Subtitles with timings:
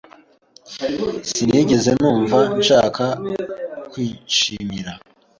[1.31, 3.05] Sinigeze numva nshaka
[3.91, 4.91] kwishimira.